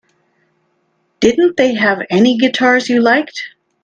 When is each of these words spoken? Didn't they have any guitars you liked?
Didn't 1.19 1.57
they 1.57 1.75
have 1.75 2.01
any 2.09 2.35
guitars 2.39 2.89
you 2.89 3.03
liked? 3.03 3.39